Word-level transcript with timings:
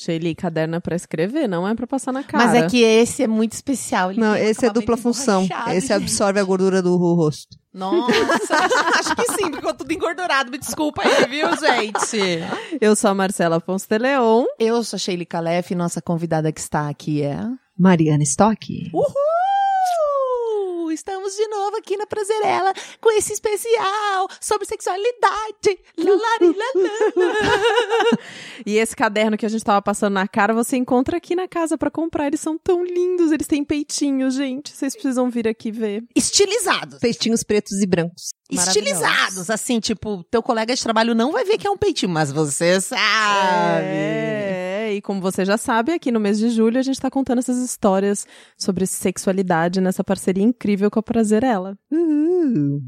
Shelly, 0.00 0.34
caderno 0.34 0.76
é 0.76 0.80
pra 0.80 0.96
escrever, 0.96 1.46
não 1.46 1.68
é 1.68 1.74
pra 1.74 1.86
passar 1.86 2.10
na 2.10 2.22
cara. 2.22 2.46
Mas 2.46 2.54
é 2.54 2.66
que 2.66 2.82
esse 2.82 3.22
é 3.22 3.26
muito 3.26 3.52
especial. 3.52 4.10
ele 4.10 4.18
Não, 4.18 4.34
esse 4.34 4.64
é 4.64 4.70
dupla 4.70 4.96
função. 4.96 5.46
Esse 5.68 5.88
gente. 5.88 5.92
absorve 5.92 6.40
a 6.40 6.42
gordura 6.42 6.80
do 6.80 6.96
rosto. 6.96 7.58
Nossa, 7.72 8.08
acho 8.98 9.14
que 9.14 9.32
sim, 9.34 9.52
ficou 9.52 9.74
tudo 9.74 9.92
engordurado. 9.92 10.50
Me 10.50 10.56
desculpa 10.56 11.02
aí, 11.02 11.26
viu, 11.28 11.48
gente? 11.54 12.18
Eu 12.80 12.96
sou 12.96 13.10
a 13.10 13.14
Marcela 13.14 13.60
Ponce 13.60 13.86
de 13.86 13.98
Leon. 13.98 14.46
Eu 14.58 14.82
sou 14.82 14.96
a 14.96 14.98
Sheila 14.98 15.26
Calef 15.26 15.70
e 15.70 15.74
nossa 15.74 16.00
convidada 16.00 16.50
que 16.50 16.60
está 16.60 16.88
aqui 16.88 17.22
é... 17.22 17.38
Mariana 17.78 18.22
Stock. 18.22 18.90
Uhul! 18.94 19.30
Estamos 20.92 21.36
de 21.36 21.46
novo 21.46 21.76
aqui 21.76 21.96
na 21.96 22.06
Prazerela 22.06 22.72
com 23.00 23.10
esse 23.16 23.34
especial 23.34 24.28
sobre 24.40 24.66
sexualidade. 24.66 25.78
Lalalala. 25.96 27.49
E 28.66 28.76
esse 28.76 28.94
caderno 28.94 29.36
que 29.36 29.46
a 29.46 29.48
gente 29.48 29.64
tava 29.64 29.80
passando 29.82 30.14
na 30.14 30.28
cara, 30.28 30.52
você 30.52 30.76
encontra 30.76 31.16
aqui 31.16 31.34
na 31.34 31.48
casa 31.48 31.76
pra 31.78 31.90
comprar. 31.90 32.26
Eles 32.26 32.40
são 32.40 32.58
tão 32.58 32.84
lindos, 32.84 33.32
eles 33.32 33.46
têm 33.46 33.64
peitinho, 33.64 34.30
gente. 34.30 34.70
Vocês 34.70 34.94
precisam 34.94 35.30
vir 35.30 35.48
aqui 35.48 35.70
ver. 35.70 36.02
Estilizados. 36.14 36.98
Peitinhos 36.98 37.42
pretos 37.42 37.80
e 37.80 37.86
brancos. 37.86 38.30
Estilizados, 38.50 39.48
assim, 39.48 39.78
tipo, 39.78 40.24
teu 40.24 40.42
colega 40.42 40.74
de 40.74 40.82
trabalho 40.82 41.14
não 41.14 41.30
vai 41.30 41.44
ver 41.44 41.56
que 41.56 41.66
é 41.66 41.70
um 41.70 41.76
peitinho, 41.76 42.10
mas 42.10 42.32
você 42.32 42.80
sabe. 42.80 43.00
É, 43.84 44.92
e 44.94 45.00
como 45.00 45.20
você 45.20 45.44
já 45.44 45.56
sabe, 45.56 45.92
aqui 45.92 46.10
no 46.10 46.18
mês 46.18 46.38
de 46.38 46.50
julho 46.50 46.78
a 46.78 46.82
gente 46.82 47.00
tá 47.00 47.08
contando 47.08 47.38
essas 47.38 47.58
histórias 47.58 48.26
sobre 48.58 48.86
sexualidade 48.86 49.80
nessa 49.80 50.02
parceria 50.02 50.42
incrível 50.42 50.90
com 50.90 50.98
a 50.98 51.02
Prazerela. 51.02 51.78
Uhul. 51.90 52.80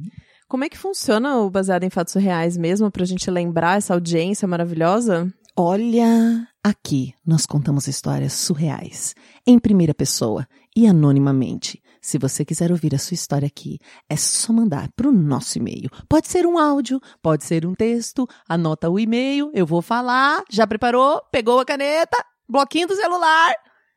Como 0.49 0.65
é 0.65 0.69
que 0.69 0.77
funciona 0.77 1.39
o 1.39 1.49
Baseado 1.49 1.85
em 1.85 1.91
Fatos 1.91 2.15
Reais 2.15 2.57
mesmo, 2.57 2.91
pra 2.91 3.07
gente 3.07 3.31
lembrar 3.31 3.79
essa 3.79 3.95
audiência 3.95 4.47
maravilhosa? 4.47 5.33
Olha, 5.57 6.49
aqui 6.65 7.15
nós 7.27 7.45
contamos 7.45 7.87
histórias 7.87 8.33
surreais, 8.33 9.15
em 9.47 9.59
primeira 9.59 9.93
pessoa 9.93 10.49
e 10.75 10.87
anonimamente. 10.87 11.83
Se 12.01 12.17
você 12.17 12.43
quiser 12.43 12.71
ouvir 12.71 12.95
a 12.95 12.99
sua 12.99 13.15
história 13.15 13.47
aqui, 13.47 13.79
é 14.09 14.17
só 14.17 14.51
mandar 14.51 14.91
para 14.97 15.07
o 15.07 15.13
nosso 15.13 15.59
e-mail. 15.59 15.91
Pode 16.09 16.29
ser 16.29 16.47
um 16.47 16.59
áudio, 16.59 16.99
pode 17.21 17.45
ser 17.45 17.67
um 17.67 17.75
texto. 17.75 18.27
Anota 18.49 18.89
o 18.89 18.99
e-mail, 18.99 19.51
eu 19.53 19.67
vou 19.67 19.83
falar. 19.83 20.43
Já 20.51 20.67
preparou? 20.67 21.21
Pegou 21.31 21.61
a 21.61 21.67
caneta? 21.67 22.17
Bloquinho 22.49 22.89
do 22.89 22.97
celular? 22.97 23.53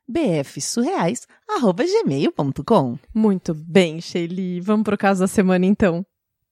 bfsurreais@gmail.com. 0.06 2.98
Muito 3.14 3.54
bem, 3.54 4.02
Shelly. 4.02 4.60
Vamos 4.60 4.84
pro 4.84 4.98
caso 4.98 5.20
da 5.20 5.26
semana 5.26 5.64
então. 5.64 6.04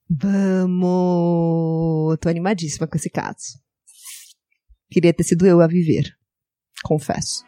Vamos! 0.09 0.87
Tô 2.21 2.31
animadíssima 2.31 2.87
com 2.87 2.97
esse 2.97 3.11
caso. 3.11 3.63
Queria 4.95 5.13
ter 5.13 5.25
sido 5.25 5.45
eu 5.45 5.61
a 5.61 5.67
viver. 5.67 6.05
Confesso. 6.85 7.45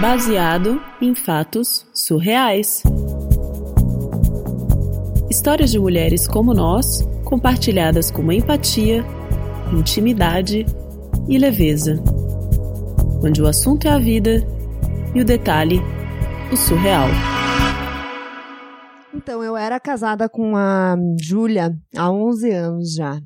Baseado 0.00 0.80
em 1.00 1.16
fatos 1.16 1.84
surreais. 1.92 2.84
Histórias 5.28 5.72
de 5.72 5.80
mulheres 5.80 6.28
como 6.28 6.54
nós, 6.54 7.02
compartilhadas 7.24 8.08
com 8.08 8.30
empatia, 8.30 9.04
intimidade 9.72 10.64
e 11.28 11.36
leveza. 11.36 12.00
Onde 13.20 13.42
o 13.42 13.48
assunto 13.48 13.88
é 13.88 13.90
a 13.90 13.98
vida 13.98 14.46
e 15.12 15.20
o 15.20 15.24
detalhe, 15.24 15.80
o 16.52 16.56
surreal. 16.56 17.08
Então, 19.12 19.42
eu 19.42 19.56
era 19.56 19.80
casada 19.80 20.28
com 20.28 20.56
a 20.56 20.94
Júlia 21.20 21.76
há 21.96 22.12
11 22.12 22.50
anos 22.52 22.94
já. 22.94 23.20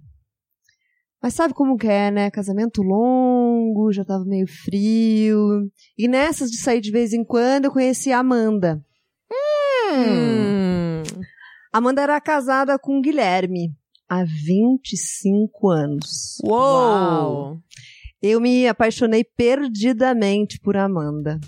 Mas 1.26 1.34
sabe 1.34 1.52
como 1.54 1.76
que 1.76 1.88
é, 1.88 2.08
né? 2.08 2.30
Casamento 2.30 2.82
longo, 2.82 3.92
já 3.92 4.04
tava 4.04 4.24
meio 4.24 4.46
frio. 4.46 5.68
E 5.98 6.06
nessas 6.06 6.52
de 6.52 6.56
sair 6.56 6.80
de 6.80 6.92
vez 6.92 7.12
em 7.12 7.24
quando, 7.24 7.64
eu 7.64 7.72
conheci 7.72 8.12
a 8.12 8.20
Amanda. 8.20 8.80
Hum. 9.92 11.02
Amanda 11.72 12.00
era 12.00 12.20
casada 12.20 12.78
com 12.78 12.98
o 12.98 13.00
Guilherme 13.00 13.72
há 14.08 14.22
25 14.22 15.68
anos. 15.68 16.38
Uou! 16.44 17.58
Eu 18.22 18.40
me 18.40 18.68
apaixonei 18.68 19.24
perdidamente 19.24 20.60
por 20.60 20.76
Amanda. 20.76 21.40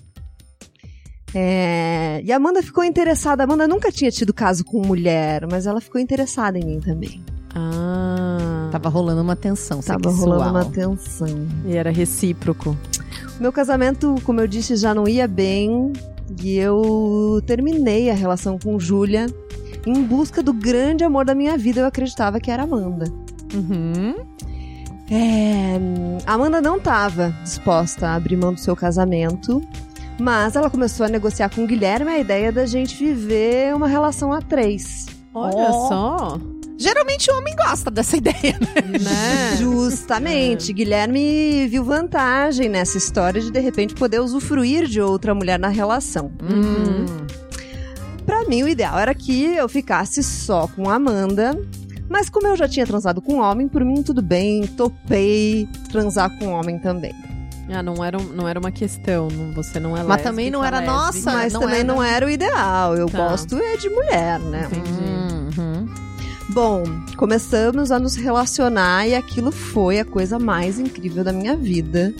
É, 1.33 2.21
E 2.25 2.33
a 2.33 2.37
Amanda 2.37 2.65
ficou 2.65 2.83
interessada. 2.83 3.45
A 3.45 3.47
Amanda 3.47 3.69
nunca 3.69 3.93
tinha 3.93 4.11
tido 4.11 4.35
caso 4.35 4.65
com 4.65 4.85
mulher, 4.85 5.47
mas 5.49 5.69
ela 5.69 5.81
ficou 5.81 6.01
interessada 6.01 6.59
em 6.59 6.65
mim 6.65 6.81
também. 6.81 7.23
Ah. 7.55 8.48
Tava 8.71 8.89
rolando 8.89 9.23
uma 9.23 9.37
tensão 9.37 9.81
Tava 9.81 10.11
sexual. 10.11 10.39
rolando 10.39 10.51
uma 10.51 10.65
tensão. 10.65 11.47
E 11.67 11.77
era 11.77 11.91
recíproco. 11.91 12.77
Meu 13.41 13.53
casamento, 13.53 14.15
como 14.25 14.41
eu 14.41 14.47
disse, 14.47 14.77
já 14.77 14.95
não 14.95 15.07
ia 15.09 15.27
bem. 15.29 15.93
E 16.43 16.57
eu 16.59 17.43
terminei 17.47 18.11
a 18.11 18.15
relação 18.15 18.59
com 18.59 18.79
Júlia 18.79 19.27
em 19.87 20.03
busca 20.03 20.43
do 20.43 20.53
grande 20.53 21.05
amor 21.05 21.25
da 21.25 21.35
minha 21.35 21.57
vida. 21.57 21.81
Eu 21.81 21.87
acreditava 21.87 22.39
que 22.39 22.51
era 22.51 22.65
Amanda. 22.65 23.07
Uhum. 23.55 24.15
É, 25.11 25.79
a 26.27 26.35
Amanda 26.35 26.61
não 26.61 26.77
estava 26.77 27.35
disposta 27.43 28.09
a 28.09 28.15
abrir 28.15 28.37
mão 28.37 28.53
do 28.53 28.61
seu 28.61 28.77
casamento, 28.77 29.63
mas 30.21 30.55
ela 30.55 30.69
começou 30.69 31.07
a 31.07 31.09
negociar 31.09 31.49
com 31.49 31.65
o 31.65 31.67
Guilherme 31.67 32.11
a 32.11 32.19
ideia 32.19 32.53
da 32.53 32.67
gente 32.67 32.95
viver 33.03 33.75
uma 33.75 33.89
relação 33.89 34.33
a 34.33 34.43
três. 34.43 35.07
Olha 35.33 35.71
Ó. 35.71 35.89
só. 35.89 36.41
Geralmente 36.79 37.31
o 37.31 37.37
homem 37.37 37.55
gosta 37.57 37.91
dessa 37.91 38.17
ideia, 38.19 38.57
né? 38.61 38.99
Né? 39.01 39.57
Justamente. 39.59 40.73
Guilherme 40.73 41.67
viu 41.69 41.83
vantagem 41.85 42.69
nessa 42.69 42.97
história 42.97 43.41
de 43.41 43.51
de 43.51 43.59
repente 43.61 43.95
poder 43.95 44.21
usufruir 44.21 44.87
de 44.87 45.01
outra 45.01 45.35
mulher 45.35 45.59
na 45.59 45.69
relação. 45.69 46.31
Uhum. 46.41 47.27
Pra 48.25 48.45
mim, 48.45 48.63
o 48.63 48.69
ideal 48.69 48.99
era 48.99 49.15
que 49.15 49.45
eu 49.57 49.69
ficasse 49.69 50.23
só 50.23 50.67
com 50.69 50.89
a 50.89 50.95
Amanda. 50.95 51.59
Mas 52.09 52.31
como 52.31 52.47
eu 52.47 52.57
já 52.57 52.67
tinha 52.67 52.87
transado 52.87 53.21
com 53.21 53.35
um 53.35 53.41
homem, 53.41 53.69
por 53.69 53.85
mim 53.85 54.03
tudo 54.03 54.23
bem, 54.23 54.67
topei 54.67 55.69
transar 55.91 56.31
com 56.39 56.47
um 56.47 56.53
homem 56.53 56.79
também. 56.79 57.13
Ah, 57.71 57.83
não 57.83 58.03
era, 58.03 58.17
um- 58.17 58.25
não 58.33 58.49
era 58.49 58.59
uma 58.59 58.71
questão. 58.71 59.29
Você 59.55 59.79
não 59.79 59.91
é 59.95 59.99
Mas 60.01 60.09
lésbica, 60.09 60.31
também 60.31 60.51
não 60.51 60.65
era 60.65 60.79
lésbica. 60.79 60.97
nossa. 60.97 61.33
Mas 61.33 61.53
não 61.53 61.61
também 61.61 61.81
era- 61.81 61.85
não 61.85 62.03
era 62.03 62.25
o 62.27 62.31
ideal. 62.31 62.97
Eu 62.97 63.09
Tá. 63.11 63.29
gosto 63.29 63.59
é 63.59 63.77
de 63.77 63.91
mulher, 63.91 64.39
né? 64.41 64.69
Entendi. 64.73 64.91
Uhum. 64.91 65.18
Bom, 66.61 66.83
começamos 67.17 67.93
a 67.93 68.01
nos 68.01 68.17
relacionar 68.17 69.07
e 69.07 69.15
aquilo 69.15 69.53
foi 69.53 70.01
a 70.01 70.05
coisa 70.05 70.41
mais 70.41 70.77
incrível 70.77 71.23
da 71.23 71.33
minha 71.33 71.57
vida. 71.57 72.13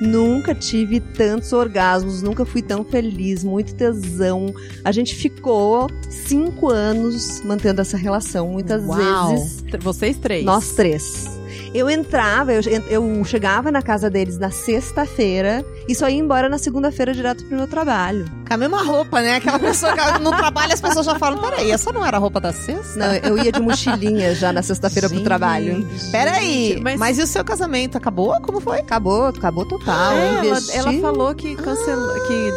Nunca 0.00 0.54
tive 0.54 0.98
tantos 0.98 1.52
orgasmos, 1.52 2.22
nunca 2.22 2.46
fui 2.46 2.62
tão 2.62 2.82
feliz, 2.82 3.44
muito 3.44 3.74
tesão. 3.74 4.46
A 4.82 4.90
gente 4.90 5.14
ficou 5.14 5.90
cinco 6.08 6.70
anos 6.70 7.42
mantendo 7.42 7.82
essa 7.82 7.98
relação, 7.98 8.48
muitas 8.48 8.82
Uau. 8.82 9.28
vezes 9.28 9.62
Vocês 9.78 10.16
três. 10.16 10.42
nós 10.42 10.72
três. 10.72 11.28
Eu 11.74 11.90
entrava, 11.90 12.52
eu, 12.52 12.60
eu 12.88 13.24
chegava 13.24 13.70
na 13.70 13.82
casa 13.82 14.08
deles 14.08 14.38
na 14.38 14.50
sexta-feira 14.50 15.64
e 15.88 15.94
só 15.94 16.08
ia 16.08 16.16
embora 16.18 16.48
na 16.48 16.58
segunda-feira 16.58 17.12
direto 17.12 17.44
pro 17.44 17.56
meu 17.56 17.66
trabalho. 17.66 18.24
Com 18.46 18.54
a 18.54 18.56
mesma 18.56 18.82
roupa, 18.82 19.20
né? 19.20 19.36
Aquela 19.36 19.58
pessoa 19.58 19.92
que 19.92 20.18
no 20.22 20.30
trabalho 20.30 20.72
as 20.72 20.80
pessoas 20.80 21.04
já 21.06 21.18
falam: 21.18 21.38
peraí, 21.40 21.70
essa 21.70 21.92
não 21.92 22.04
era 22.04 22.16
a 22.16 22.20
roupa 22.20 22.40
da 22.40 22.52
sexta? 22.52 22.98
Não, 22.98 23.14
eu 23.30 23.38
ia 23.38 23.52
de 23.52 23.60
mochilinha 23.60 24.34
já 24.34 24.52
na 24.52 24.62
sexta-feira 24.62 25.08
pro 25.08 25.20
trabalho. 25.22 25.86
Peraí, 26.10 26.78
Mas- 26.82 26.98
mas... 26.98 27.18
e 27.18 27.22
o 27.22 27.26
seu 27.26 27.44
casamento? 27.44 27.96
Acabou? 27.98 28.40
Como 28.40 28.60
foi? 28.60 28.80
Acabou, 28.80 29.26
acabou 29.26 29.66
total. 29.66 30.12
É, 30.12 30.46
ela, 30.46 30.58
ela 30.72 30.92
falou 31.00 31.34
que 31.34 31.54
cancelou, 31.56 32.14
que 32.26 32.52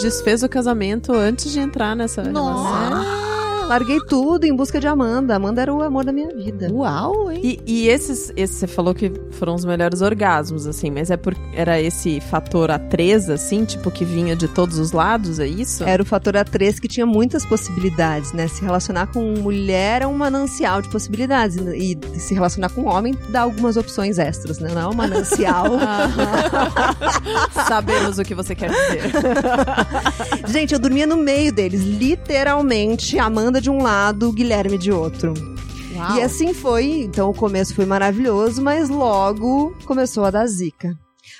desfez 0.00 0.42
o 0.42 0.48
casamento 0.48 1.12
antes 1.12 1.52
de 1.52 1.60
entrar 1.60 1.94
nessa 1.94 2.22
relação. 2.22 3.23
Larguei 3.66 3.98
tudo 4.00 4.44
em 4.44 4.54
busca 4.54 4.78
de 4.78 4.86
Amanda. 4.86 5.34
Amanda 5.34 5.62
era 5.62 5.72
o 5.72 5.82
amor 5.82 6.04
da 6.04 6.12
minha 6.12 6.28
vida. 6.28 6.68
Uau, 6.70 7.30
hein? 7.30 7.40
E, 7.42 7.60
e 7.66 7.88
esses, 7.88 8.32
esses, 8.36 8.56
você 8.56 8.66
falou 8.66 8.94
que 8.94 9.12
foram 9.32 9.54
os 9.54 9.64
melhores 9.64 10.02
orgasmos, 10.02 10.66
assim, 10.66 10.90
mas 10.90 11.10
é 11.10 11.16
por, 11.16 11.34
era 11.54 11.80
esse 11.80 12.20
fator 12.20 12.68
A3, 12.70 13.32
assim, 13.32 13.64
tipo, 13.64 13.90
que 13.90 14.04
vinha 14.04 14.36
de 14.36 14.48
todos 14.48 14.78
os 14.78 14.92
lados, 14.92 15.38
é 15.38 15.46
isso? 15.46 15.84
Era 15.84 16.02
o 16.02 16.06
fator 16.06 16.34
A3 16.34 16.80
que 16.80 16.88
tinha 16.88 17.06
muitas 17.06 17.44
possibilidades, 17.44 18.32
né? 18.32 18.48
Se 18.48 18.62
relacionar 18.62 19.06
com 19.08 19.34
mulher 19.38 20.02
é 20.02 20.06
um 20.06 20.16
manancial 20.16 20.82
de 20.82 20.88
possibilidades. 20.88 21.56
E 21.56 21.98
se 22.18 22.34
relacionar 22.34 22.68
com 22.70 22.84
homem 22.84 23.16
dá 23.28 23.42
algumas 23.42 23.76
opções 23.76 24.18
extras, 24.18 24.58
né? 24.58 24.70
Não 24.72 24.82
é 24.82 24.86
um 24.88 24.94
manancial. 24.94 25.64
Ah. 25.86 27.64
Sabemos 27.68 28.18
o 28.18 28.22
que 28.22 28.34
você 28.34 28.54
quer 28.54 28.70
dizer. 28.70 29.12
Gente, 30.48 30.72
eu 30.72 30.78
dormia 30.78 31.06
no 31.06 31.16
meio 31.16 31.52
deles. 31.52 31.82
Literalmente, 31.82 33.18
Amanda 33.18 33.53
de 33.60 33.70
um 33.70 33.82
lado, 33.82 34.32
Guilherme 34.32 34.78
de 34.78 34.92
outro. 34.92 35.34
Uau. 35.94 36.16
E 36.16 36.22
assim 36.22 36.52
foi, 36.52 37.02
então 37.02 37.30
o 37.30 37.34
começo 37.34 37.74
foi 37.74 37.86
maravilhoso, 37.86 38.62
mas 38.62 38.88
logo 38.88 39.76
começou 39.86 40.24
a 40.24 40.30
dar 40.30 40.46
zica. 40.46 40.92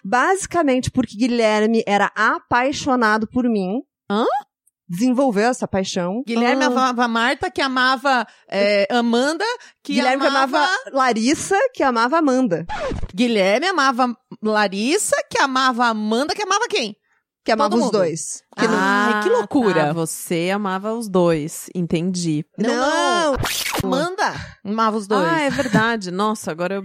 Basicamente 0.05 0.91
porque 0.91 1.17
Guilherme 1.17 1.83
era 1.87 2.11
apaixonado 2.15 3.27
por 3.27 3.45
mim. 3.45 3.83
Hã? 4.11 4.25
desenvolveu 4.87 5.49
essa 5.49 5.67
paixão. 5.67 6.23
Guilherme 6.27 6.63
Ah. 6.63 6.67
amava 6.67 7.09
Marta, 7.09 7.51
que 7.51 7.61
amava 7.61 8.27
é, 8.49 8.87
Amanda, 8.91 9.45
que 9.83 9.95
Guilherme 9.95 10.27
amava... 10.27 10.59
amava 10.59 10.73
Larissa, 10.93 11.57
que 11.73 11.83
amava 11.83 12.19
Amanda. 12.19 12.67
Guilherme 13.15 13.67
amava 13.67 14.15
Larissa, 14.43 15.17
que 15.31 15.39
amava 15.39 15.87
Amanda, 15.87 16.35
que 16.35 16.43
amava 16.43 16.67
quem? 16.69 16.97
Que 17.45 17.53
amava 17.53 17.71
Todo 17.71 17.79
os 17.79 17.85
mundo. 17.87 17.93
dois. 17.99 18.43
Que 18.57 18.67
não- 18.67 18.75
Ai, 18.79 19.23
que 19.23 19.29
loucura. 19.29 19.87
tá, 19.89 19.93
você 19.93 20.51
amava 20.55 20.95
os 20.95 21.09
dois, 21.09 21.69
entendi. 21.75 22.43
Não, 22.57 22.71
não. 23.33 23.37
Amanda 23.83 24.35
amava 24.65 24.97
os 24.97 25.07
dois. 25.07 25.29
Ah, 25.29 25.41
é 25.43 25.51
verdade. 25.51 26.11
Nossa, 26.11 26.51
agora 26.51 26.77
eu. 26.77 26.83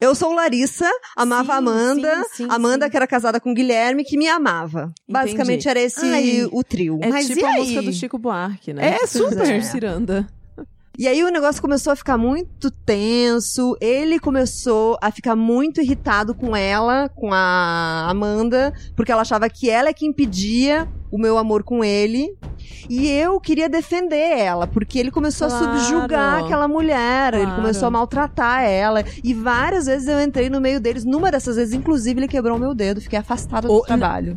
Eu 0.00 0.14
sou 0.14 0.32
Larissa, 0.32 0.88
amava 1.16 1.52
Sim, 1.54 1.58
Amanda. 1.58 2.14
sim, 2.32 2.44
sim, 2.44 2.46
Amanda, 2.48 2.86
sim. 2.86 2.90
que 2.90 2.96
era 2.96 3.06
casada 3.06 3.40
com 3.40 3.52
Guilherme, 3.52 4.04
que 4.04 4.16
me 4.16 4.28
amava. 4.28 4.92
Basicamente 5.08 5.68
era 5.68 5.80
esse 5.80 6.04
Ai. 6.06 6.48
o 6.52 6.62
trio. 6.62 7.00
É 7.02 7.08
Mas 7.08 7.26
tipo 7.26 7.40
e 7.40 7.44
a 7.44 7.48
aí? 7.50 7.58
música 7.60 7.82
do 7.82 7.92
Chico 7.92 8.16
Buarque, 8.18 8.72
né? 8.72 8.98
É, 9.02 9.06
super. 9.06 9.50
É. 9.50 9.60
Ciranda. 9.60 10.26
E 10.98 11.06
aí 11.06 11.22
o 11.22 11.28
negócio 11.30 11.62
começou 11.62 11.92
a 11.92 11.96
ficar 11.96 12.18
muito 12.18 12.72
tenso. 12.72 13.76
Ele 13.80 14.18
começou 14.18 14.98
a 15.00 15.12
ficar 15.12 15.36
muito 15.36 15.80
irritado 15.80 16.34
com 16.34 16.56
ela, 16.56 17.08
com 17.10 17.32
a 17.32 18.08
Amanda, 18.10 18.72
porque 18.96 19.12
ela 19.12 19.22
achava 19.22 19.48
que 19.48 19.70
ela 19.70 19.88
é 19.88 19.92
que 19.92 20.04
impedia 20.04 20.88
o 21.08 21.16
meu 21.16 21.38
amor 21.38 21.62
com 21.62 21.84
ele. 21.84 22.36
E 22.90 23.08
eu 23.08 23.38
queria 23.40 23.68
defender 23.68 24.16
ela, 24.38 24.66
porque 24.66 24.98
ele 24.98 25.12
começou 25.12 25.46
a 25.46 25.50
Claro. 25.50 25.78
subjugar 25.78 26.44
aquela 26.44 26.66
mulher, 26.66 27.32
ele 27.34 27.44
Claro. 27.44 27.60
começou 27.62 27.86
a 27.86 27.90
maltratar 27.90 28.64
ela. 28.64 29.04
E 29.22 29.32
várias 29.32 29.86
vezes 29.86 30.08
eu 30.08 30.20
entrei 30.20 30.50
no 30.50 30.60
meio 30.60 30.80
deles. 30.80 31.04
Numa 31.04 31.30
dessas 31.30 31.54
vezes, 31.54 31.74
inclusive, 31.74 32.18
ele 32.18 32.28
quebrou 32.28 32.56
o 32.56 32.60
meu 32.60 32.74
dedo, 32.74 33.00
fiquei 33.00 33.18
afastada 33.20 33.68
do 33.68 33.82
trabalho. 33.82 34.36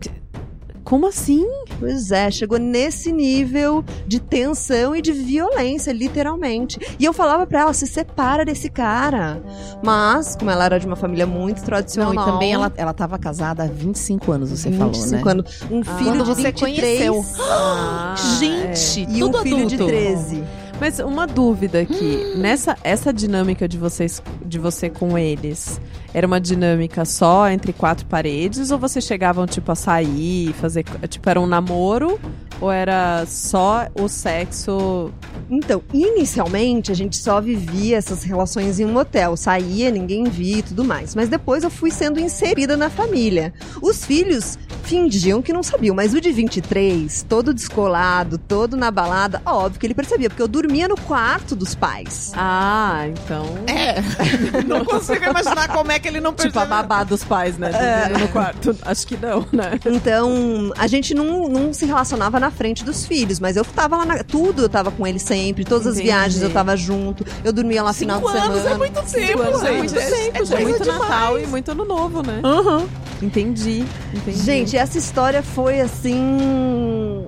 Como 0.83 1.07
assim? 1.07 1.45
Pois 1.79 2.11
é, 2.11 2.29
chegou 2.31 2.57
nesse 2.59 3.11
nível 3.11 3.83
de 4.07 4.19
tensão 4.19 4.95
e 4.95 5.01
de 5.01 5.11
violência, 5.11 5.91
literalmente. 5.91 6.79
E 6.99 7.05
eu 7.05 7.13
falava 7.13 7.45
pra 7.45 7.61
ela, 7.61 7.73
se 7.73 7.87
separa 7.87 8.43
desse 8.43 8.69
cara. 8.69 9.41
Mas, 9.83 10.35
como 10.35 10.51
ela 10.51 10.65
era 10.65 10.79
de 10.79 10.85
uma 10.87 10.95
família 10.95 11.25
muito 11.25 11.59
Não, 11.59 11.65
tradicional... 11.65 12.13
e 12.13 12.17
também 12.17 12.53
ela, 12.53 12.71
ela 12.75 12.93
tava 12.93 13.17
casada 13.17 13.63
há 13.63 13.67
25 13.67 14.31
anos, 14.31 14.49
você 14.49 14.71
falou, 14.71 14.93
25 14.93 15.25
né? 15.25 15.31
anos. 15.31 15.61
Um 15.71 15.83
filho 15.83 16.11
Quando 16.11 16.23
de 16.23 16.29
você 16.35 16.51
23 16.51 17.09
conheceu. 17.09 17.25
Ah, 17.51 18.15
Gente, 18.39 19.01
e 19.01 19.19
tudo 19.19 19.37
um 19.37 19.41
filho 19.41 19.55
adulto. 19.57 19.77
de 19.77 19.85
13. 19.85 20.43
Mas 20.81 20.97
uma 20.97 21.27
dúvida 21.27 21.79
aqui, 21.79 22.33
nessa 22.35 22.75
essa 22.83 23.13
dinâmica 23.13 23.67
de 23.67 23.77
vocês 23.77 24.19
de 24.43 24.57
você 24.57 24.89
com 24.89 25.15
eles, 25.15 25.79
era 26.11 26.25
uma 26.25 26.41
dinâmica 26.41 27.05
só 27.05 27.47
entre 27.47 27.71
quatro 27.71 28.03
paredes 28.07 28.71
ou 28.71 28.79
vocês 28.79 29.05
chegavam 29.05 29.45
tipo 29.45 29.71
a 29.71 29.75
sair, 29.75 30.51
fazer, 30.53 30.83
tipo 31.07 31.29
era 31.29 31.39
um 31.39 31.45
namoro 31.45 32.19
ou 32.59 32.71
era 32.71 33.25
só 33.27 33.87
o 33.93 34.07
sexo? 34.07 35.11
Então, 35.51 35.83
inicialmente, 35.93 36.91
a 36.91 36.95
gente 36.95 37.17
só 37.17 37.39
vivia 37.39 37.97
essas 37.97 38.23
relações 38.23 38.79
em 38.79 38.85
um 38.85 38.91
motel. 38.91 39.35
Saía, 39.35 39.91
ninguém 39.91 40.23
via 40.23 40.57
e 40.57 40.63
tudo 40.63 40.83
mais. 40.83 41.13
Mas 41.13 41.27
depois 41.27 41.63
eu 41.63 41.69
fui 41.69 41.91
sendo 41.91 42.19
inserida 42.19 42.77
na 42.77 42.89
família. 42.89 43.53
Os 43.81 44.05
filhos 44.05 44.57
fingiam 44.95 45.41
que 45.41 45.53
não 45.53 45.63
sabiam, 45.63 45.95
mas 45.95 46.13
o 46.13 46.19
de 46.19 46.33
23, 46.33 47.25
todo 47.29 47.53
descolado, 47.53 48.37
todo 48.37 48.75
na 48.75 48.91
balada, 48.91 49.41
óbvio 49.45 49.79
que 49.79 49.87
ele 49.87 49.93
percebia, 49.93 50.29
porque 50.29 50.41
eu 50.41 50.49
dormia 50.49 50.85
no 50.85 50.97
quarto 50.99 51.55
dos 51.55 51.73
pais. 51.73 52.33
Ah, 52.35 53.05
então, 53.07 53.45
É, 53.67 54.01
não 54.67 54.83
consigo 54.83 55.23
imaginar 55.23 55.69
como 55.69 55.93
é 55.93 55.97
que 55.97 56.09
ele 56.09 56.19
não 56.19 56.33
tipo 56.33 56.59
a 56.59 56.65
babá 56.65 57.05
dos 57.05 57.23
pais, 57.23 57.57
né, 57.57 57.71
dormindo 57.71 58.19
no 58.19 58.27
quarto. 58.33 58.75
Acho 58.81 59.07
que 59.07 59.15
não, 59.15 59.45
né? 59.53 59.79
Então, 59.85 60.73
a 60.77 60.87
gente 60.87 61.13
não, 61.13 61.47
não 61.47 61.73
se 61.73 61.85
relacionava 61.85 62.37
na 62.37 62.51
frente 62.51 62.83
dos 62.83 63.05
filhos, 63.05 63.39
mas 63.39 63.55
eu 63.55 63.63
tava 63.63 63.95
lá 63.95 64.05
na, 64.05 64.23
tudo 64.25 64.63
eu 64.63 64.69
tava 64.69 64.91
com 64.91 65.07
ele 65.07 65.19
sempre, 65.19 65.63
todas 65.63 65.87
as 65.87 65.93
Entendi. 65.93 66.07
viagens 66.09 66.43
eu 66.43 66.49
tava 66.51 66.75
junto, 66.75 67.25
eu 67.45 67.53
dormia 67.53 67.81
lá 67.81 67.93
Cinco 67.93 68.11
final 68.13 68.29
de 68.33 68.37
anos 68.37 68.57
semana. 68.57 68.69
é 68.75 68.77
muito 68.77 69.01
tempo, 69.09 69.41
anos 69.41 69.63
é 69.63 69.67
gente. 69.67 69.77
muito 69.77 69.93
tempo, 69.93 70.53
é, 70.53 70.61
é 70.61 70.63
muito 70.65 70.83
demais. 70.83 70.99
Natal 71.01 71.39
e 71.39 71.47
muito 71.47 71.71
ano 71.71 71.85
novo, 71.85 72.21
né? 72.21 72.41
Aham. 72.43 72.85
Entendi, 73.21 73.85
entendi. 74.11 74.39
Gente, 74.43 74.75
essa 74.81 74.97
história 74.97 75.43
foi 75.43 75.79
assim. 75.79 77.27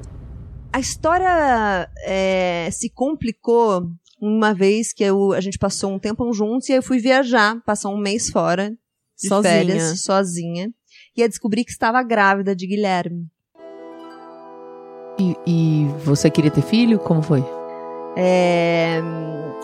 A 0.71 0.79
história 0.79 1.87
é, 2.03 2.67
se 2.71 2.89
complicou 2.89 3.91
uma 4.19 4.55
vez 4.55 4.91
que 4.91 5.03
eu, 5.03 5.33
a 5.33 5.39
gente 5.39 5.59
passou 5.59 5.91
um 5.91 5.99
tempão 5.99 6.33
juntos 6.33 6.67
e 6.67 6.71
aí 6.71 6.79
eu 6.79 6.83
fui 6.83 6.97
viajar, 6.97 7.61
passar 7.63 7.89
um 7.89 7.97
mês 7.97 8.31
fora 8.31 8.71
de 9.15 9.27
Sozinha. 9.27 9.53
férias, 9.53 10.01
sozinha. 10.01 10.71
E 11.15 11.21
aí 11.21 11.29
descobri 11.29 11.63
que 11.63 11.69
estava 11.69 12.01
grávida 12.01 12.55
de 12.55 12.65
Guilherme. 12.65 13.27
E, 15.19 15.35
e 15.45 15.85
você 16.03 16.31
queria 16.31 16.49
ter 16.49 16.63
filho? 16.63 16.97
Como 16.97 17.21
foi? 17.21 17.43
É, 18.17 18.99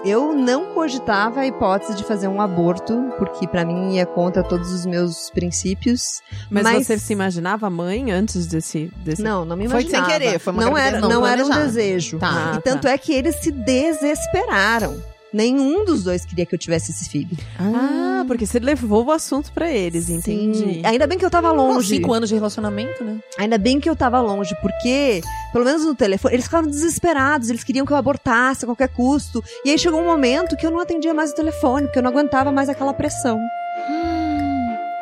eu 0.05 0.33
não 0.33 0.73
cogitava 0.73 1.41
a 1.41 1.45
hipótese 1.47 1.95
de 1.95 2.03
fazer 2.03 2.27
um 2.27 2.41
aborto, 2.41 2.97
porque 3.17 3.47
pra 3.47 3.65
mim 3.65 3.95
ia 3.95 4.05
contra 4.05 4.43
todos 4.43 4.71
os 4.71 4.85
meus 4.85 5.29
princípios. 5.29 6.21
Mas, 6.49 6.63
Mas- 6.63 6.87
você 6.87 6.97
se 6.97 7.13
imaginava 7.13 7.69
mãe 7.69 8.11
antes 8.11 8.47
desse. 8.47 8.91
desse... 9.03 9.21
Não, 9.21 9.43
não 9.45 9.55
me 9.57 9.67
Foi 9.67 9.81
sem 9.81 9.89
imaginava. 9.91 10.11
querer, 10.11 10.39
foi 10.39 10.53
uma 10.53 10.63
não 10.65 10.77
era, 10.77 10.99
não 10.99 11.09
não 11.09 11.27
era 11.27 11.45
um 11.45 11.49
desejo. 11.49 12.17
Tá. 12.19 12.55
E 12.57 12.61
tanto 12.61 12.87
é 12.87 12.97
que 12.97 13.11
eles 13.13 13.35
se 13.35 13.51
desesperaram. 13.51 15.01
Nenhum 15.31 15.85
dos 15.85 16.03
dois 16.03 16.25
queria 16.25 16.45
que 16.45 16.55
eu 16.55 16.59
tivesse 16.59 16.91
esse 16.91 17.09
filho. 17.09 17.37
Ah, 17.59 18.23
porque 18.27 18.45
você 18.45 18.59
levou 18.59 19.05
o 19.05 19.11
assunto 19.11 19.51
pra 19.51 19.69
eles, 19.69 20.09
entendi. 20.09 20.57
Sim. 20.57 20.81
Ainda 20.83 21.05
bem 21.05 21.17
que 21.17 21.25
eu 21.25 21.29
tava 21.29 21.51
longe. 21.51 21.95
cinco 21.95 22.11
anos 22.13 22.29
de 22.29 22.35
relacionamento, 22.35 23.03
né? 23.03 23.17
Ainda 23.37 23.57
bem 23.57 23.79
que 23.79 23.89
eu 23.89 23.95
tava 23.95 24.19
longe, 24.21 24.55
porque, 24.61 25.21
pelo 25.53 25.65
menos 25.65 25.85
no 25.85 25.93
telefone, 25.93 26.33
eles 26.33 26.45
ficaram 26.45 26.67
desesperados, 26.67 27.49
eles 27.49 27.63
queriam 27.63 27.85
que 27.85 27.93
eu 27.93 27.97
abortasse 27.97 28.65
a 28.65 28.67
qualquer 28.67 28.89
custo. 28.89 29.43
E 29.63 29.69
aí 29.69 29.77
chegou 29.77 30.01
um 30.01 30.05
momento 30.05 30.57
que 30.57 30.65
eu 30.65 30.71
não 30.71 30.79
atendia 30.79 31.13
mais 31.13 31.31
o 31.31 31.35
telefone, 31.35 31.85
porque 31.85 31.99
eu 31.99 32.03
não 32.03 32.11
aguentava 32.11 32.51
mais 32.51 32.69
aquela 32.69 32.93
pressão. 32.93 33.39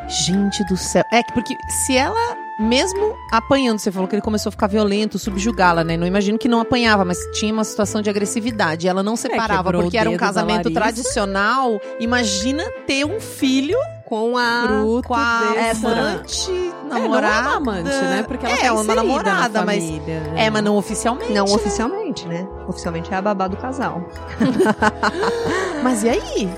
Gente 0.08 0.64
do 0.64 0.76
céu. 0.76 1.04
É 1.12 1.22
que 1.22 1.32
porque 1.32 1.54
se 1.86 1.96
ela, 1.96 2.36
mesmo 2.58 3.14
apanhando, 3.30 3.78
você 3.78 3.90
falou 3.92 4.08
que 4.08 4.14
ele 4.14 4.22
começou 4.22 4.50
a 4.50 4.52
ficar 4.52 4.66
violento, 4.66 5.18
subjugá-la, 5.18 5.84
né? 5.84 5.96
Não 5.96 6.06
imagino 6.06 6.38
que 6.38 6.48
não 6.48 6.60
apanhava, 6.60 7.04
mas 7.04 7.18
tinha 7.32 7.52
uma 7.52 7.64
situação 7.64 8.02
de 8.02 8.10
agressividade. 8.10 8.88
Ela 8.88 9.02
não 9.02 9.16
separava, 9.16 9.64
quebrou 9.64 9.82
porque 9.82 9.96
era 9.98 10.10
um 10.10 10.16
casamento 10.16 10.70
tradicional. 10.72 11.80
Imagina 12.00 12.64
ter 12.86 13.04
um 13.04 13.20
filho 13.20 13.78
Com 14.06 14.36
a. 14.38 14.64
Fruto 14.66 15.08
com 15.08 15.14
a 15.14 15.52
dessa- 15.54 15.86
amante, 15.88 16.50
É, 16.50 16.88
não 16.88 16.96
é 16.96 17.00
namorada. 17.00 17.48
amante, 17.50 17.90
né? 17.90 18.24
Porque 18.26 18.46
ela 18.46 18.54
é, 18.54 18.62
tá 18.62 18.72
uma 18.74 18.94
namorada, 18.94 19.58
na 19.60 19.66
mas. 19.66 19.84
família, 19.84 20.20
né? 20.20 20.46
É, 20.46 20.50
mas 20.50 20.64
não 20.64 20.76
oficialmente. 20.76 21.32
Não 21.32 21.44
oficialmente, 21.44 22.26
né? 22.26 22.48
Oficialmente 22.66 23.12
é 23.12 23.16
a 23.16 23.22
babá 23.22 23.46
do 23.48 23.56
casal. 23.58 24.08
Mas 25.82 26.02
e 26.02 26.08
aí? 26.08 26.48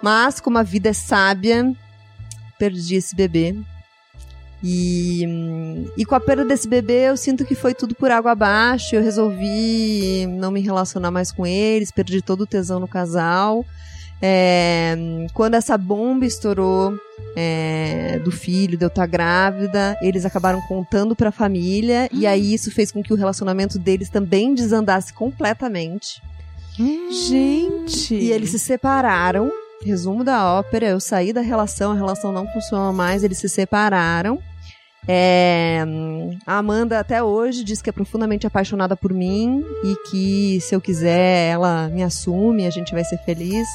Mas, 0.00 0.38
como 0.40 0.58
a 0.58 0.62
vida 0.62 0.90
é 0.90 0.92
sábia, 0.92 1.72
perdi 2.58 2.96
esse 2.96 3.14
bebê. 3.14 3.56
E, 4.62 5.26
hum, 5.26 5.86
e 5.96 6.04
com 6.04 6.14
a 6.14 6.20
perda 6.20 6.44
desse 6.44 6.68
bebê, 6.68 7.08
eu 7.08 7.16
sinto 7.16 7.44
que 7.44 7.54
foi 7.54 7.74
tudo 7.74 7.94
por 7.94 8.10
água 8.10 8.32
abaixo. 8.32 8.94
Eu 8.94 9.02
resolvi 9.02 10.26
não 10.26 10.50
me 10.50 10.60
relacionar 10.60 11.10
mais 11.10 11.32
com 11.32 11.44
eles, 11.44 11.90
perdi 11.90 12.22
todo 12.22 12.42
o 12.42 12.46
tesão 12.46 12.78
no 12.78 12.86
casal. 12.86 13.64
É, 14.24 14.94
hum, 14.96 15.26
quando 15.34 15.54
essa 15.54 15.76
bomba 15.76 16.24
estourou 16.24 16.96
é, 17.34 18.20
do 18.20 18.30
filho, 18.30 18.78
de 18.78 18.84
eu 18.84 18.88
estar 18.88 19.06
grávida, 19.06 19.98
eles 20.00 20.24
acabaram 20.24 20.60
contando 20.68 21.16
pra 21.16 21.32
família. 21.32 22.08
E 22.12 22.24
aí 22.24 22.54
isso 22.54 22.70
fez 22.70 22.92
com 22.92 23.02
que 23.02 23.12
o 23.12 23.16
relacionamento 23.16 23.80
deles 23.80 24.08
também 24.08 24.54
desandasse 24.54 25.12
completamente. 25.12 26.22
Gente! 27.10 28.14
E 28.14 28.30
eles 28.30 28.50
se 28.50 28.60
separaram. 28.60 29.50
Resumo 29.84 30.22
da 30.22 30.46
ópera, 30.54 30.86
eu 30.86 31.00
saí 31.00 31.32
da 31.32 31.40
relação, 31.40 31.90
a 31.90 31.94
relação 31.96 32.30
não 32.30 32.46
funciona 32.52 32.92
mais, 32.92 33.24
eles 33.24 33.38
se 33.38 33.48
separaram. 33.48 34.38
É, 35.08 35.84
a 36.46 36.58
Amanda 36.58 37.00
até 37.00 37.22
hoje 37.22 37.64
diz 37.64 37.82
que 37.82 37.90
é 37.90 37.92
profundamente 37.92 38.46
apaixonada 38.46 38.96
por 38.96 39.12
mim 39.12 39.64
e 39.84 39.96
que 40.10 40.60
se 40.60 40.74
eu 40.74 40.80
quiser 40.80 41.50
ela 41.50 41.88
me 41.88 42.02
assume, 42.02 42.66
a 42.66 42.70
gente 42.70 42.92
vai 42.92 43.04
ser 43.04 43.18
feliz. 43.18 43.66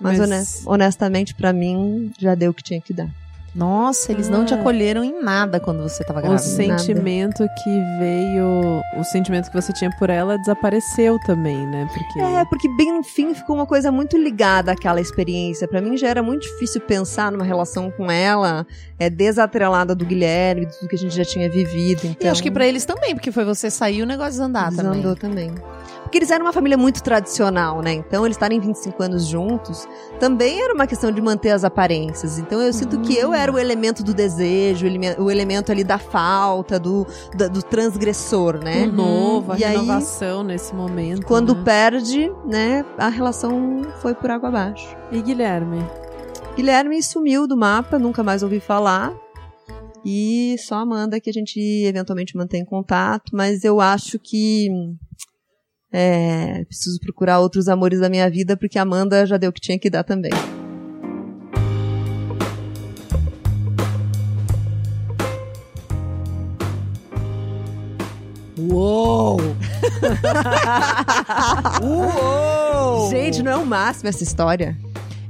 Mas, 0.00 0.18
Mas- 0.18 0.28
honest- 0.30 0.62
honestamente, 0.66 1.34
pra 1.34 1.52
mim, 1.52 2.12
já 2.18 2.34
deu 2.34 2.50
o 2.50 2.54
que 2.54 2.62
tinha 2.62 2.80
que 2.80 2.92
dar. 2.92 3.08
Nossa, 3.54 4.12
eles 4.12 4.28
não 4.28 4.44
te 4.44 4.54
Ah. 4.54 4.58
acolheram 4.60 5.02
em 5.02 5.22
nada 5.22 5.58
quando 5.58 5.82
você 5.82 6.04
tava 6.04 6.20
O 6.20 6.22
grávida. 6.22 6.42
sentimento 6.42 7.44
que 7.64 7.70
veio, 7.98 8.82
o 8.96 9.04
sentimento 9.04 9.50
que 9.50 9.60
você 9.60 9.72
tinha 9.72 9.90
por 9.98 10.10
ela 10.10 10.36
desapareceu 10.38 11.18
também, 11.26 11.66
né? 11.66 11.88
Porque 11.92 12.20
É, 12.20 12.44
porque 12.44 12.68
bem 12.76 12.92
no 12.96 13.02
fim 13.02 13.34
ficou 13.34 13.56
uma 13.56 13.66
coisa 13.66 13.90
muito 13.90 14.16
ligada 14.16 14.70
àquela 14.72 15.00
experiência. 15.00 15.66
Pra 15.66 15.80
mim 15.80 15.96
já 15.96 16.08
era 16.08 16.22
muito 16.22 16.42
difícil 16.42 16.80
pensar 16.80 17.32
numa 17.32 17.44
relação 17.44 17.90
com 17.90 18.10
ela, 18.10 18.66
é 18.98 19.10
desatrelada 19.10 19.94
do 19.94 20.04
Guilherme, 20.04 20.66
de 20.66 20.78
tudo 20.78 20.88
que 20.88 20.96
a 20.96 20.98
gente 20.98 21.16
já 21.16 21.24
tinha 21.24 21.50
vivido. 21.50 22.02
Então, 22.04 22.28
E 22.28 22.30
acho 22.30 22.42
que 22.42 22.50
pra 22.50 22.66
eles 22.66 22.84
também, 22.84 23.14
porque 23.14 23.32
foi 23.32 23.44
você 23.44 23.70
sair 23.70 23.98
e 23.98 24.02
o 24.02 24.06
negócio 24.06 24.32
desandar 24.32 24.70
também. 24.70 24.92
desandou 24.92 25.16
também. 25.16 25.52
Porque 26.08 26.16
eles 26.16 26.30
eram 26.30 26.46
uma 26.46 26.54
família 26.54 26.78
muito 26.78 27.02
tradicional, 27.02 27.82
né? 27.82 27.92
Então, 27.92 28.24
eles 28.24 28.34
estarem 28.38 28.58
25 28.58 29.02
anos 29.02 29.26
juntos 29.26 29.86
também 30.18 30.58
era 30.62 30.72
uma 30.72 30.86
questão 30.86 31.12
de 31.12 31.20
manter 31.20 31.50
as 31.50 31.64
aparências. 31.64 32.38
Então, 32.38 32.62
eu 32.62 32.72
sinto 32.72 32.98
que 33.02 33.14
eu 33.14 33.34
era 33.34 33.52
o 33.52 33.58
elemento 33.58 34.02
do 34.02 34.14
desejo, 34.14 34.86
o 34.86 34.88
eleme- 34.88 35.16
o 35.18 35.30
elemento 35.30 35.70
ali 35.70 35.84
da 35.84 35.98
falta, 35.98 36.80
do, 36.80 37.06
da- 37.36 37.46
do 37.48 37.62
transgressor, 37.62 38.56
né? 38.64 38.84
O 38.84 38.92
novo, 38.92 39.52
a 39.52 39.58
E 39.58 39.64
aí, 39.64 39.76
renovação 39.76 40.42
nesse 40.42 40.74
momento. 40.74 41.26
Quando 41.26 41.54
né? 41.54 41.62
perde, 41.62 42.32
né, 42.46 42.86
a 42.96 43.08
relação 43.10 43.82
foi 44.00 44.14
por 44.14 44.30
água 44.30 44.48
abaixo. 44.48 44.96
E 45.12 45.20
Guilherme? 45.20 45.84
Guilherme 46.56 47.02
sumiu 47.02 47.46
do 47.46 47.54
mapa, 47.54 47.98
nunca 47.98 48.22
mais 48.22 48.42
ouvi 48.42 48.60
falar. 48.60 49.12
E 50.04 50.56
só 50.58 50.76
a 50.76 50.80
Amanda 50.80 51.20
que 51.20 51.28
a 51.28 51.32
gente 51.34 51.60
eventualmente 51.84 52.34
mantém 52.34 52.64
contato, 52.64 53.30
mas 53.34 53.62
eu 53.62 53.78
acho 53.78 54.18
que 54.18 54.68
é, 55.92 56.64
preciso 56.64 56.98
procurar 57.00 57.40
outros 57.40 57.68
amores 57.68 58.00
da 58.00 58.08
minha 58.08 58.28
vida, 58.30 58.56
porque 58.56 58.78
a 58.78 58.82
Amanda 58.82 59.26
já 59.26 59.36
deu 59.36 59.50
o 59.50 59.52
que 59.52 59.60
tinha 59.60 59.78
que 59.78 59.88
dar 59.88 60.04
também. 60.04 60.32
Uou! 68.70 69.38
Uou! 71.82 73.10
Gente, 73.10 73.42
não 73.42 73.52
é 73.52 73.56
o 73.56 73.64
máximo 73.64 74.08
essa 74.08 74.22
história. 74.22 74.76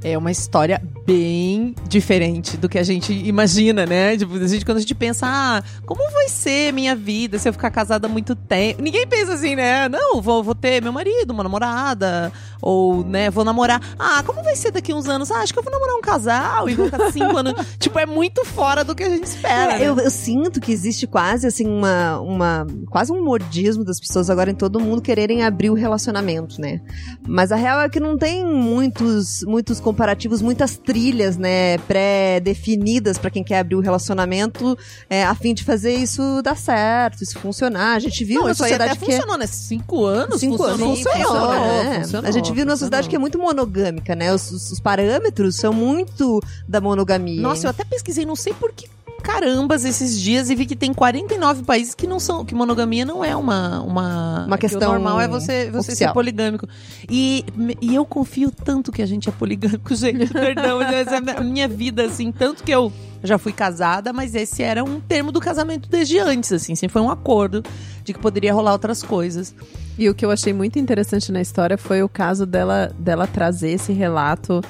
É 0.03 0.17
uma 0.17 0.31
história 0.31 0.81
bem 1.09 1.73
diferente 1.87 2.55
do 2.55 2.69
que 2.69 2.77
a 2.77 2.83
gente 2.83 3.11
imagina, 3.11 3.83
né? 3.83 4.15
Tipo, 4.15 4.35
a 4.35 4.47
gente, 4.47 4.63
quando 4.63 4.77
a 4.77 4.81
gente 4.81 4.93
pensa, 4.93 5.25
ah, 5.27 5.63
como 5.83 5.99
vai 6.11 6.29
ser 6.29 6.71
minha 6.71 6.95
vida 6.95 7.39
se 7.39 7.49
eu 7.49 7.53
ficar 7.53 7.71
casada 7.71 8.05
há 8.05 8.09
muito 8.09 8.35
tempo? 8.35 8.79
Ninguém 8.79 9.07
pensa 9.07 9.33
assim, 9.33 9.55
né? 9.55 9.89
Não, 9.89 10.21
vou, 10.21 10.43
vou 10.43 10.53
ter 10.53 10.83
meu 10.83 10.93
marido, 10.93 11.31
uma 11.31 11.41
namorada, 11.41 12.31
ou, 12.61 13.03
né, 13.03 13.31
vou 13.31 13.43
namorar. 13.43 13.81
Ah, 13.97 14.21
como 14.23 14.43
vai 14.43 14.55
ser 14.55 14.69
daqui 14.69 14.93
uns 14.93 15.07
anos? 15.07 15.31
Ah, 15.31 15.39
acho 15.39 15.51
que 15.51 15.57
eu 15.57 15.63
vou 15.63 15.71
namorar 15.71 15.95
um 15.95 16.01
casal 16.01 16.69
e 16.69 16.75
vou 16.75 16.85
ficar 16.85 17.11
cinco 17.11 17.35
anos. 17.35 17.53
Tipo, 17.79 17.97
é 17.97 18.05
muito 18.05 18.45
fora 18.45 18.83
do 18.83 18.93
que 18.93 19.03
a 19.03 19.09
gente 19.09 19.23
espera. 19.23 19.73
É, 19.73 19.79
né? 19.79 19.87
eu, 19.87 19.97
eu 19.97 20.11
sinto 20.11 20.59
que 20.61 20.71
existe 20.71 21.07
quase 21.07 21.47
assim 21.47 21.65
uma, 21.65 22.19
uma 22.19 22.67
quase 22.89 23.11
um 23.11 23.23
modismo 23.23 23.83
das 23.83 23.99
pessoas 23.99 24.29
agora 24.29 24.51
em 24.51 24.55
todo 24.55 24.79
mundo 24.79 25.01
quererem 25.01 25.43
abrir 25.43 25.69
o 25.69 25.73
relacionamento, 25.73 26.61
né? 26.61 26.81
Mas 27.27 27.51
a 27.51 27.55
real 27.55 27.79
é 27.81 27.89
que 27.89 27.99
não 27.99 28.17
tem 28.17 28.45
muitos 28.45 29.43
muitos 29.43 29.79
comparativos, 29.79 30.41
muitas 30.41 30.77
trilhas, 30.77 30.98
né, 31.37 31.77
pré-definidas 31.79 33.17
pra 33.17 33.29
quem 33.29 33.43
quer 33.43 33.59
abrir 33.59 33.75
o 33.75 33.79
relacionamento 33.79 34.77
é, 35.09 35.23
a 35.23 35.33
fim 35.35 35.53
de 35.53 35.63
fazer 35.63 35.93
isso 35.95 36.41
dar 36.43 36.55
certo, 36.57 37.23
isso 37.23 37.39
funcionar. 37.39 37.95
A 37.95 37.99
gente 37.99 38.23
viu 38.23 38.35
Não, 38.35 38.41
uma 38.43 38.49
aí 38.49 38.51
até 38.53 38.63
sociedade 38.63 38.97
que 38.99 39.05
é 39.05 39.15
funcionou, 39.15 39.37
né? 39.37 39.47
Cinco 39.47 40.05
anos? 40.05 40.39
Cinco 40.39 40.63
anos 40.63 40.79
funcionou. 40.79 41.17
funcionou, 41.27 41.49
né? 41.83 41.99
funcionou, 42.03 42.27
A 42.29 42.31
gente 42.31 42.49
vive 42.51 42.65
numa 42.65 42.75
sociedade 42.77 43.09
que 43.09 43.15
é 43.15 43.19
muito 43.19 43.37
monogâmica, 43.39 44.15
né? 44.15 44.33
Os- 44.33 44.51
os 44.71 44.79
parâmetros 44.79 45.55
são 45.55 45.73
muito 45.73 46.41
da 46.67 46.79
monogamia. 46.81 47.41
Nossa, 47.41 47.65
eu 47.67 47.69
até 47.69 47.83
pesquisei, 47.83 48.25
não 48.25 48.35
sei 48.35 48.53
por 48.53 48.71
que 48.71 48.87
carambas 49.31 49.85
esses 49.85 50.19
dias 50.19 50.49
e 50.49 50.55
vi 50.55 50.65
que 50.65 50.75
tem 50.75 50.93
49 50.93 51.63
países 51.63 51.93
que 51.93 52.07
não 52.07 52.19
são, 52.19 52.43
que 52.43 52.55
monogamia 52.55 53.05
não 53.05 53.23
é 53.23 53.35
uma 53.35 53.81
uma, 53.81 54.45
Uma 54.45 54.57
que 54.57 54.67
questão 54.67 54.91
normal 54.91 55.19
é 55.21 55.27
você 55.27 55.69
você 55.69 55.91
oficial. 55.91 56.09
ser 56.09 56.13
poligâmico. 56.13 56.67
E, 57.09 57.45
e 57.81 57.95
eu 57.95 58.05
confio 58.05 58.51
tanto 58.51 58.91
que 58.91 59.01
a 59.01 59.05
gente 59.05 59.29
é 59.29 59.31
poligâmico, 59.31 59.93
gente, 59.95 60.31
perdão, 60.33 60.81
essa 60.81 61.15
é 61.15 61.37
a 61.37 61.41
minha 61.41 61.67
vida 61.67 62.05
assim, 62.05 62.31
tanto 62.31 62.63
que 62.63 62.71
eu 62.71 62.91
já 63.23 63.37
fui 63.37 63.51
casada, 63.51 64.13
mas 64.13 64.33
esse 64.33 64.63
era 64.63 64.83
um 64.83 64.99
termo 64.99 65.31
do 65.31 65.39
casamento 65.39 65.89
desde 65.89 66.17
antes, 66.19 66.51
assim, 66.53 66.73
sempre 66.73 66.93
foi 66.93 67.01
um 67.01 67.11
acordo 67.11 67.63
de 68.03 68.13
que 68.13 68.19
poderia 68.19 68.53
rolar 68.53 68.71
outras 68.71 69.03
coisas. 69.03 69.53
E 69.97 70.09
o 70.09 70.15
que 70.15 70.25
eu 70.25 70.31
achei 70.31 70.53
muito 70.53 70.79
interessante 70.79 71.29
na 71.31 71.41
história 71.41 71.77
foi 71.77 72.01
o 72.01 72.07
caso 72.07 72.45
dela, 72.45 72.91
dela 72.97 73.27
trazer 73.27 73.71
esse 73.71 73.91
relato 73.91 74.61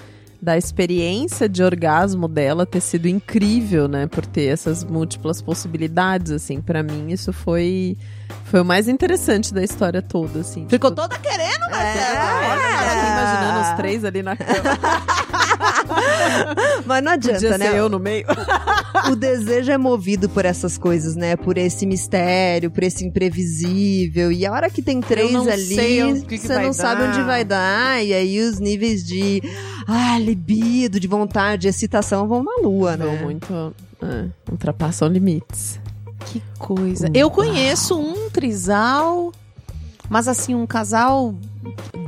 da 0.41 0.58
experiência 0.58 1.50
de 1.50 1.62
orgasmo 1.62 2.27
dela 2.27 2.65
ter 2.65 2.79
sido 2.81 3.08
incrível, 3.08 3.88
né? 3.88 4.08
Por 4.08 4.25
ter 4.25 4.46
essas 4.46 4.84
múltiplas 4.84 5.41
possibilidades, 5.41 6.31
assim. 6.31 6.62
Pra 6.62 6.81
mim, 6.81 7.08
isso 7.10 7.34
foi, 7.34 7.98
foi 8.46 8.62
o 8.62 8.65
mais 8.65 8.88
interessante 8.88 9.53
da 9.53 9.62
história 9.63 10.01
toda, 10.01 10.39
assim. 10.39 10.65
Ficou 10.69 10.89
Tipo, 10.91 11.01
toda 11.01 11.17
querendo, 11.19 11.63
É. 11.65 11.69
Marcela. 11.69 12.19
Olha, 12.50 12.63
eu 12.63 12.89
fiquei 12.89 13.10
imaginando 13.12 13.60
os 13.69 13.77
três 13.77 14.05
ali 14.05 14.24
na 14.24 14.36
cama. 14.38 14.79
Mas 16.86 17.03
não 17.03 17.12
adianta, 17.12 17.39
Podia 17.41 17.58
né? 17.58 17.72
ser 17.72 17.75
eu 17.77 17.89
no 17.89 18.00
meio. 18.00 18.25
o 19.12 19.15
desejo 19.15 19.72
é 19.72 19.77
movido 19.77 20.29
por 20.29 20.46
essas 20.46 20.77
coisas, 20.77 21.15
né? 21.15 21.36
Por 21.36 21.58
esse 21.58 21.86
mistério, 21.86 22.72
por 22.72 22.84
esse 22.84 23.05
imprevisível. 23.05 24.31
E 24.31 24.46
a 24.46 24.51
hora 24.51 24.69
que 24.69 24.81
tem 24.81 25.01
três 25.01 25.36
ali, 25.36 25.75
sei 25.75 26.03
o 26.03 26.22
que 26.22 26.38
que 26.38 26.48
você 26.48 26.60
não 26.60 26.74
sabe 26.74 27.01
dar. 27.01 27.10
onde 27.10 27.22
vai 27.24 27.43
dar. 27.43 28.03
E 28.03 28.13
aí 28.13 28.39
os 28.41 28.60
níveis 28.60 29.03
de 29.03 29.41
ah, 29.91 30.19
libido, 30.19 31.00
de 31.00 31.08
vontade, 31.08 31.63
de 31.63 31.67
excitação 31.67 32.27
vão 32.27 32.43
na 32.43 32.55
lua, 32.62 32.96
Não, 32.98 33.05
né? 33.13 33.22
muito... 33.24 33.75
É, 34.01 34.25
ultrapassam 34.51 35.08
limites. 35.10 35.79
Que 36.27 36.41
coisa. 36.58 37.10
Eu 37.13 37.29
conheço 37.31 38.00
um 38.00 38.29
trisal, 38.29 39.31
mas 40.10 40.27
assim, 40.27 40.53
um 40.55 40.65
casal 40.67 41.34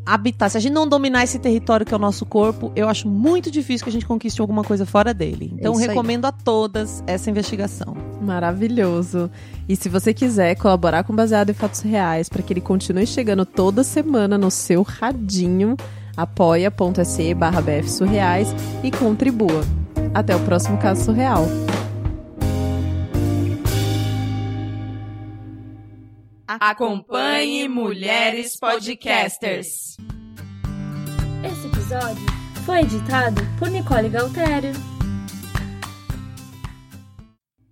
habitar, 0.06 0.50
se 0.50 0.58
a 0.58 0.60
gente 0.60 0.74
não 0.74 0.88
dominar 0.88 1.24
esse 1.24 1.40
território 1.40 1.86
que 1.86 1.94
é 1.94 1.98
o 1.98 2.00
nosso 2.00 2.26
corpo, 2.26 2.72
eu 2.76 2.88
acho 2.88 3.08
muito 3.08 3.50
difícil 3.50 3.84
que 3.84 3.90
a 3.90 3.94
gente 3.94 4.06
conquiste 4.06 4.40
alguma 4.40 4.64
coisa 4.64 4.86
fora 4.86 5.14
dele. 5.14 5.52
Então, 5.54 5.74
isso 5.74 5.82
aí. 5.82 5.88
recomendo 5.88 6.26
a 6.26 6.32
todas 6.32 7.04
essa 7.08 7.30
investigação. 7.30 7.98
Maravilhoso. 8.22 9.30
E 9.68 9.76
se 9.76 9.90
você 9.90 10.14
quiser 10.14 10.56
colaborar 10.56 11.04
com 11.04 11.14
o 11.14 11.16
Baseado 11.16 11.50
em 11.50 11.54
Fatos 11.54 11.82
Reais 11.82 12.30
para 12.30 12.42
que 12.42 12.54
ele 12.54 12.62
continue 12.62 13.08
chegando 13.08 13.46
toda 13.46 13.84
semana 13.84 14.38
no 14.38 14.52
seu 14.52 14.84
radinho, 14.84 15.76
apoia.se 16.16 17.34
barra 17.34 17.62
BF 17.62 17.90
Surreais 17.90 18.54
e 18.84 18.92
contribua. 18.92 19.64
Até 20.14 20.36
o 20.36 20.40
próximo 20.40 20.78
caso 20.78 21.04
surreal. 21.04 21.46
Acompanhe 26.60 27.68
Mulheres 27.68 28.58
Podcasters. 28.58 29.98
Esse 31.44 31.68
episódio 31.68 32.26
foi 32.66 32.80
editado 32.80 33.42
por 33.60 33.70
Nicole 33.70 34.10
Galtério. 34.10 34.95